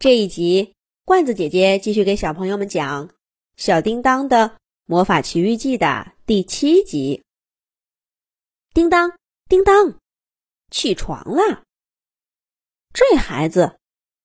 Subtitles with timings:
[0.00, 0.72] 这一集，
[1.04, 3.08] 罐子姐姐继续给小朋友们讲
[3.58, 7.22] 《小叮当的魔法奇遇记》的第七集。
[8.72, 9.12] 叮当，
[9.46, 9.98] 叮当，
[10.70, 11.64] 起床啦！
[12.94, 13.76] 这孩子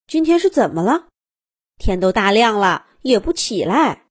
[0.08, 1.10] 今天是怎么了？
[1.78, 4.06] 天都大亮了也不起来。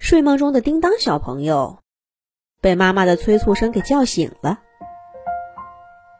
[0.00, 1.78] 睡梦中的叮当小朋友
[2.60, 4.60] 被妈妈的催促声给叫醒了。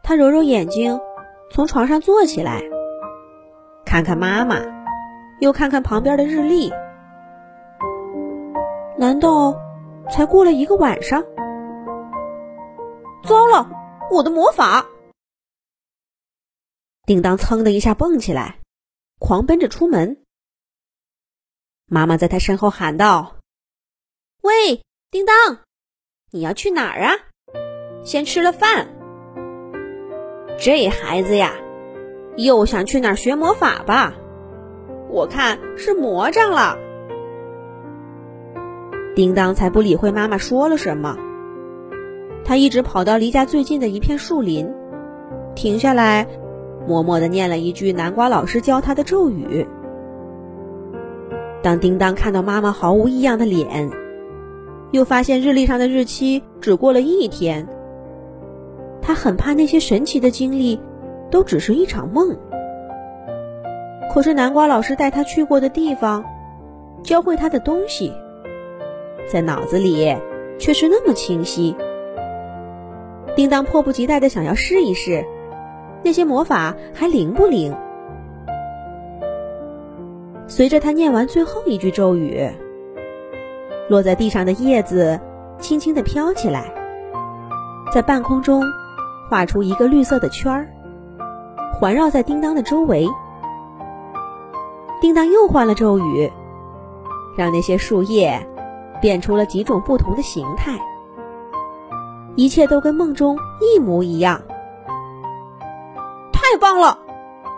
[0.04, 1.00] 他揉揉眼睛，
[1.50, 2.62] 从床上坐起来，
[3.84, 4.56] 看看妈妈，
[5.40, 6.70] 又看看旁边的日历。
[8.96, 9.54] 难道
[10.10, 11.22] 才过了一个晚上？
[13.24, 13.70] 糟了，
[14.10, 14.86] 我的魔法！
[17.06, 18.60] 叮当噌的一下蹦起来，
[19.18, 20.24] 狂奔着出门。
[21.86, 23.36] 妈妈在他身后喊道
[24.42, 25.34] ：“喂，叮当，
[26.30, 27.12] 你要去哪儿啊？
[28.04, 28.88] 先吃了饭。”
[30.60, 31.52] 这孩子呀，
[32.42, 34.14] 又想去哪儿学魔法吧？
[35.10, 36.76] 我看是魔障了。
[39.14, 41.16] 叮当才不理会妈妈说了什么，
[42.44, 44.72] 他一直跑到离家最近的一片树林，
[45.54, 46.26] 停下来，
[46.86, 49.66] 默默的念了一句南瓜老师教他的咒语。
[51.62, 53.90] 当叮当看到妈妈毫无异样的脸，
[54.92, 57.68] 又发现日历上的日期只过了一天。
[59.02, 60.80] 他很怕那些神奇的经历
[61.30, 62.36] 都只是一场梦。
[64.12, 66.24] 可是南瓜老师带他去过的地方，
[67.02, 68.12] 教会他的东西，
[69.30, 70.16] 在脑子里
[70.58, 71.76] 却是那么清晰。
[73.36, 75.24] 叮当迫不及待的想要试一试，
[76.02, 77.74] 那些魔法还灵不灵？
[80.48, 82.50] 随着他念完最后一句咒语，
[83.88, 85.20] 落在地上的叶子
[85.60, 86.74] 轻轻的飘起来，
[87.94, 88.62] 在半空中。
[89.30, 90.68] 画出一个绿色的圈儿，
[91.80, 93.08] 环绕在叮当的周围。
[95.00, 96.30] 叮当又换了咒语，
[97.38, 98.46] 让那些树叶
[99.00, 100.78] 变出了几种不同的形态。
[102.36, 104.42] 一切都跟梦中一模一样。
[106.30, 106.98] 太棒了！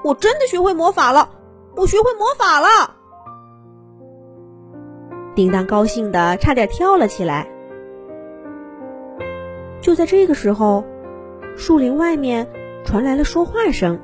[0.05, 1.29] 我真的学会魔法了！
[1.75, 2.95] 我学会魔法了！
[5.35, 7.49] 叮当高兴的差点跳了起来。
[9.81, 10.85] 就在这个时候。
[11.55, 12.49] 树林外面
[12.83, 14.01] 传来了说话声。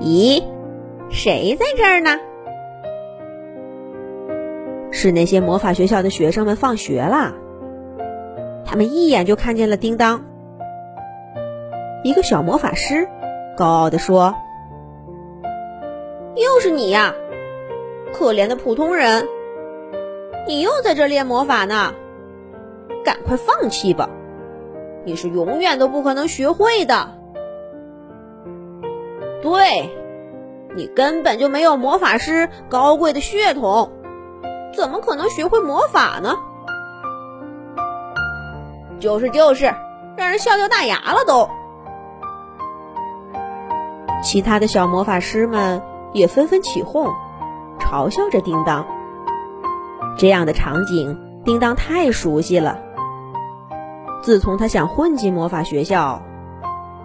[0.00, 0.42] 咦，
[1.10, 2.18] 谁在这儿呢？
[4.90, 7.34] 是那些魔法学校的学生们放学了。
[8.64, 10.24] 他们一眼就看见了叮当。
[12.02, 13.06] 一个小魔法师
[13.56, 14.34] 高傲地说
[16.34, 17.14] ：“又是你呀，
[18.14, 19.28] 可怜的普通人！
[20.48, 21.92] 你又在这练魔法呢？
[23.04, 24.08] 赶快放弃吧！”
[25.04, 27.19] 你是永远都不可能学会的。
[29.42, 29.90] 对，
[30.76, 33.90] 你根本就没有魔法师高贵的血统，
[34.74, 36.36] 怎么可能学会魔法呢？
[38.98, 39.74] 就是就是，
[40.16, 41.48] 让人笑掉大牙了都。
[44.22, 47.10] 其他的小魔法师们也纷纷起哄，
[47.78, 48.86] 嘲笑着叮当。
[50.18, 52.78] 这样的场景，叮当太熟悉了。
[54.22, 56.20] 自从他想混进魔法学校，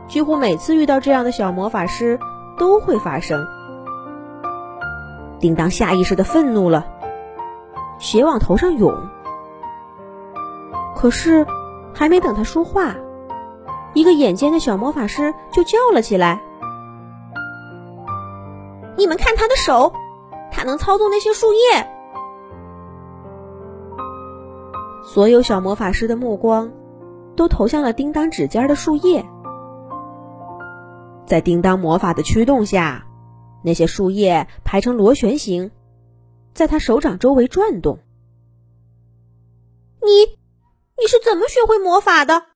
[0.08, 2.20] 几乎每次遇到这样的小魔法师
[2.58, 3.46] 都会发生。
[5.40, 6.86] 叮当下意识的愤怒了，
[8.00, 8.96] 血往头上涌。
[10.96, 11.46] 可是，
[11.94, 12.96] 还没等他说话，
[13.94, 16.42] 一个眼尖的小魔法师就叫了起来
[18.98, 19.92] ：“你们看他的手，
[20.52, 21.88] 他能操纵那些树叶。”
[25.04, 26.72] 所有小魔法师的目光。
[27.38, 29.26] 都投向了叮当指尖的树叶，
[31.28, 33.08] 在叮当魔法的驱动下，
[33.64, 35.72] 那些树叶排成螺旋形，
[36.54, 38.00] 在他手掌周围转动。
[40.02, 40.38] 你，
[40.98, 42.48] 你是怎么学会魔法的？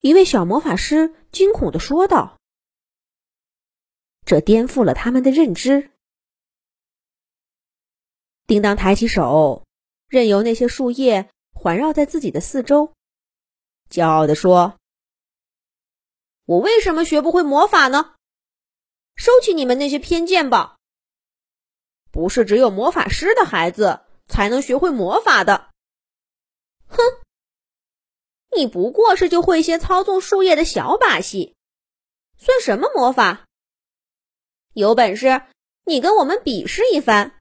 [0.00, 2.38] 一位小魔法师惊恐的说道
[4.26, 5.90] ：“这颠覆了他们的认知。”
[8.46, 9.64] 叮当抬起手，
[10.08, 11.30] 任由那些树叶。
[11.54, 12.92] 环绕在自己的四周，
[13.88, 14.80] 骄傲地说
[16.44, 18.14] ：“我为什么学不会魔法呢？
[19.14, 20.76] 收起你们那些偏见吧！
[22.10, 25.70] 不是只有魔法师的孩子才能学会魔法的。
[26.88, 26.98] 哼，
[28.56, 31.54] 你不过是就会些操纵树叶的小把戏，
[32.36, 33.46] 算什么魔法？
[34.74, 35.42] 有本事
[35.84, 37.38] 你跟我们比试一番，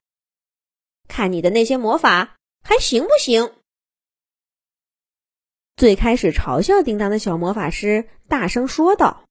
[1.08, 3.56] 看你的那些魔法还行不行？”
[5.82, 9.26] 最开始嘲笑叮当的小魔法师大声说道：“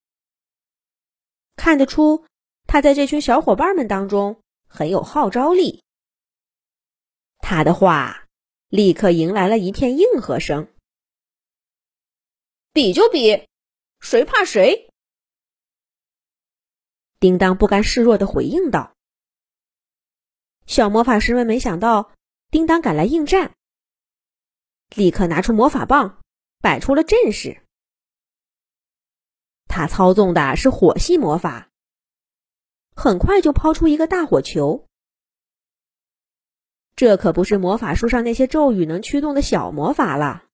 [1.55, 2.26] 看得出
[2.67, 5.85] 他在这群小伙伴们当中很有号召力。
[7.38, 8.26] 他的话
[8.69, 10.67] 立刻迎来了一片应和声
[12.75, 13.47] ：“比就比，
[14.00, 14.91] 谁怕谁？”
[17.20, 18.93] 叮当不甘示弱的回应道。
[20.67, 22.11] 小魔法师们没想到
[22.50, 23.55] 叮当赶来应战，
[24.97, 26.20] 立刻拿出魔法棒，
[26.61, 27.62] 摆出了阵势。
[29.67, 31.71] 他操纵的是火系魔法，
[32.95, 34.87] 很快就抛出一个大火球。
[36.97, 40.45] 这可不是魔法书上那些咒语能驱动的小魔法了。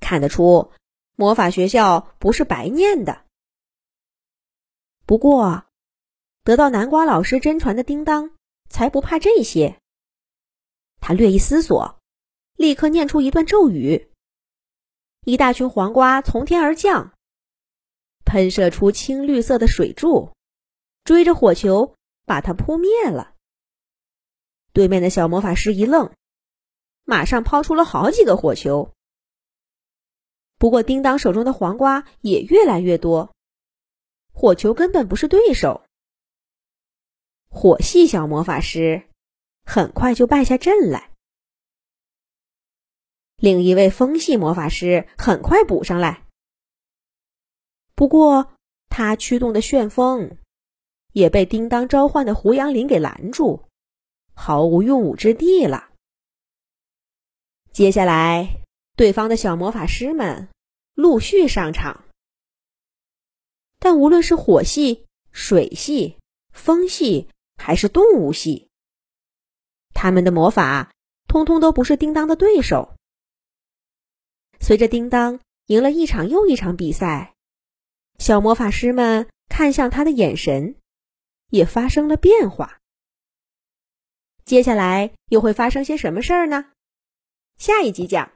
[0.00, 0.72] 看得出，
[1.16, 3.24] 魔法学校不是白念的。
[5.06, 5.66] 不过，
[6.44, 8.32] 得到南瓜老师真传的叮当。
[8.70, 9.80] 才不怕这些。
[11.00, 11.98] 他略一思索，
[12.54, 14.09] 立刻念出一段咒语。
[15.24, 17.12] 一大群黄瓜从天而降，
[18.24, 20.32] 喷射出青绿色的水柱，
[21.04, 21.94] 追着火球
[22.24, 23.34] 把它扑灭了。
[24.72, 26.12] 对面的小魔法师一愣，
[27.04, 28.94] 马上抛出了好几个火球。
[30.56, 33.34] 不过，叮当手中的黄瓜也越来越多，
[34.32, 35.82] 火球根本不是对手。
[37.50, 39.08] 火系小魔法师
[39.64, 41.09] 很快就败下阵来，
[43.40, 46.26] 另一位风系魔法师很快补上来。
[47.94, 48.52] 不过，
[48.88, 50.36] 他驱动的旋风
[51.12, 53.64] 也被叮当召唤的胡杨林给拦住，
[54.34, 55.90] 毫无用武之地了。
[57.72, 58.62] 接下来，
[58.96, 60.48] 对方的小魔法师们
[60.94, 62.04] 陆续上场，
[63.78, 66.18] 但无论是火系、水系、
[66.52, 67.28] 风系。
[67.62, 68.70] 还是动物系，
[69.92, 70.92] 他们的魔法
[71.28, 72.94] 通通都不是叮当的对手。
[74.60, 77.34] 随着叮当赢了一场又一场比赛，
[78.18, 80.76] 小魔法师们看向他的眼神
[81.48, 82.78] 也发生了变化。
[84.44, 86.72] 接下来又会发生些什么事儿呢？
[87.56, 88.32] 下一集讲。